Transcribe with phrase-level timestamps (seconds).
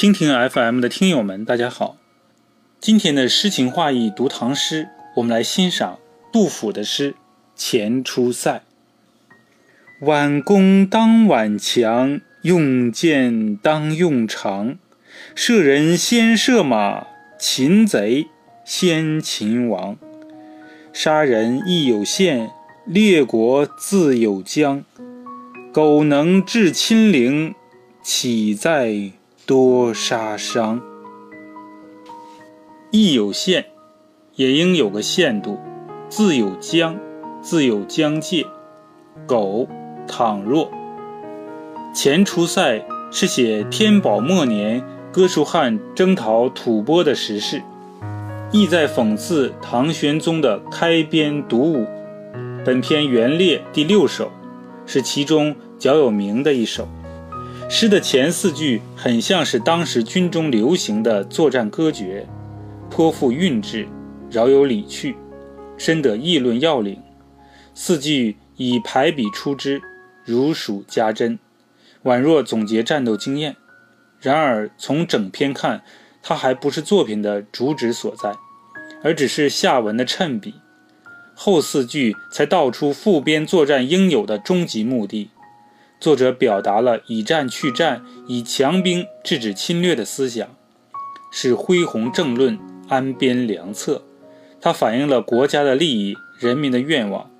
[0.00, 1.96] 蜻蜓 FM 的听友们，大家好。
[2.80, 5.98] 今天的诗情画意读唐诗，我们来欣赏
[6.32, 7.10] 杜甫的诗
[7.56, 8.62] 《前出塞》。
[10.06, 14.78] 挽弓当挽强，用箭当用长。
[15.34, 18.28] 射人先射马，擒贼
[18.64, 19.96] 先擒王。
[20.92, 22.52] 杀人亦有限，
[22.86, 24.84] 列国自有疆。
[25.72, 27.56] 苟能制侵陵，
[28.00, 29.10] 岂在
[29.48, 30.78] 多杀伤？
[32.90, 33.64] 亦有限，
[34.34, 35.56] 也应有个限度；
[36.10, 36.98] 自有疆，
[37.40, 38.44] 自有疆界。
[39.26, 39.66] 苟
[40.06, 40.70] 倘若，
[41.94, 47.62] 前出塞是写天宝末年哥舒翰征讨吐蕃的时事。
[48.52, 51.86] 意在讽刺唐玄宗的开边独武。
[52.66, 54.30] 本篇原列第六首，
[54.84, 56.86] 是其中较有名的一首。
[57.70, 62.26] 诗的前四句很像是当时军中流行的作战歌诀，
[62.90, 63.86] 颇富韵致，
[64.30, 65.14] 饶有理趣，
[65.76, 66.98] 深得议论要领。
[67.74, 69.82] 四句以排比出之，
[70.24, 71.38] 如数家珍，
[72.04, 73.54] 宛若总结战斗经验。
[74.18, 75.82] 然而从整篇看，
[76.22, 78.34] 它还不是作品的主旨所在，
[79.04, 80.54] 而只是下文的衬笔。
[81.34, 85.30] 后四句才道出副边作战应有的终极目的。
[86.00, 90.48] 作者表达了以战去战、以强兵制止侵略的思想，
[91.30, 94.04] 是恢弘政论、安边良策。
[94.60, 97.30] 它反映了国家的利益、人民的愿望。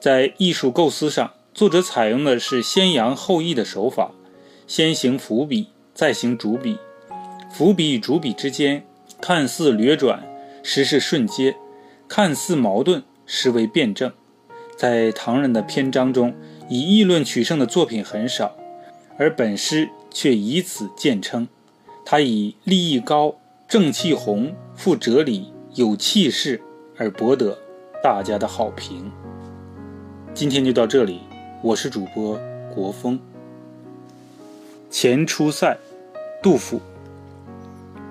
[0.00, 4.12] 在艺术构思上，作者采用的是先扬后抑的手法，
[4.66, 5.68] 先行伏笔。
[5.94, 6.78] 再行主笔，
[7.52, 8.84] 伏笔与主笔之间
[9.20, 10.22] 看似略转，
[10.62, 11.56] 实是瞬接；
[12.06, 14.12] 看似矛盾，实为辩证。
[14.76, 16.32] 在唐人的篇章中，
[16.68, 18.54] 以议论取胜的作品很少，
[19.16, 21.48] 而本诗却以此见称。
[22.04, 26.60] 他以立意高、正气宏、富哲理、有气势
[26.96, 27.58] 而博得
[28.02, 29.10] 大家的好评。
[30.34, 31.20] 今天就到这里，
[31.62, 32.38] 我是主播
[32.74, 33.18] 国风。
[34.90, 35.76] 前出塞。
[36.40, 36.80] 杜甫：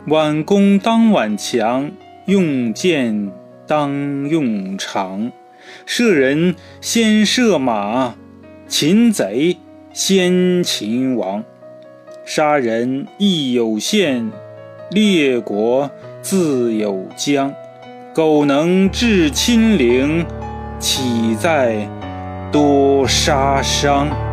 [0.07, 1.89] 挽弓当挽强，
[2.25, 3.31] 用箭
[3.65, 5.31] 当用长。
[5.85, 8.17] 射人先射马，
[8.67, 9.57] 擒贼
[9.93, 11.43] 先擒王。
[12.25, 14.29] 杀人亦有限，
[14.91, 15.89] 列国
[16.21, 17.53] 自有疆。
[18.13, 20.25] 苟能制侵陵，
[20.79, 21.87] 岂在
[22.51, 24.26] 多杀伤？